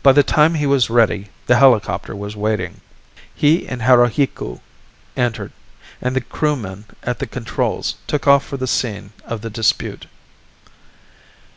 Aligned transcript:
By 0.00 0.12
the 0.12 0.22
time 0.22 0.54
he 0.54 0.64
was 0.64 0.90
ready, 0.90 1.28
the 1.48 1.56
helicopter 1.56 2.14
was 2.14 2.36
waiting. 2.36 2.82
He 3.34 3.66
and 3.66 3.82
Haruhiku 3.82 4.60
entered, 5.16 5.50
and 6.00 6.14
the 6.14 6.20
crewman 6.20 6.84
at 7.02 7.18
the 7.18 7.26
controls 7.26 7.96
took 8.06 8.28
off 8.28 8.46
for 8.46 8.58
the 8.58 8.68
scene 8.68 9.10
of 9.24 9.40
the 9.40 9.50
dispute. 9.50 10.06